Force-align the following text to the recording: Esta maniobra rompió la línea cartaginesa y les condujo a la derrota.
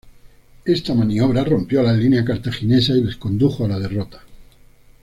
Esta 0.65 0.95
maniobra 0.95 1.43
rompió 1.43 1.83
la 1.83 1.93
línea 1.93 2.25
cartaginesa 2.25 2.93
y 2.93 3.01
les 3.03 3.17
condujo 3.17 3.65
a 3.65 3.67
la 3.67 3.77
derrota. 3.79 4.23